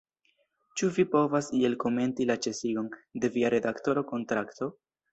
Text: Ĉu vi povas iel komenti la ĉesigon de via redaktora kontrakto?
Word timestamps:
Ĉu 0.79 0.89
vi 0.95 1.05
povas 1.11 1.51
iel 1.59 1.77
komenti 1.85 2.29
la 2.31 2.39
ĉesigon 2.49 2.91
de 3.27 3.35
via 3.39 3.55
redaktora 3.59 4.09
kontrakto? 4.15 4.77